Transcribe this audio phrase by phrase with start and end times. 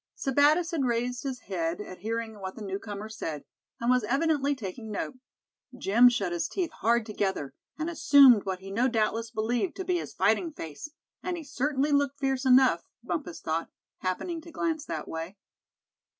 [0.15, 3.43] Sebattis had raised his head at hearing what the newcomer said,
[3.79, 5.13] and was evidently taking note;
[5.77, 9.97] Jim shut his teeth hard together, and assumed what he no doubtless believed to be
[9.97, 10.89] his "fighting face";
[11.21, 13.69] and he certainly looked fierce enough, Bumpus thought,
[13.99, 15.37] happening to glance that way.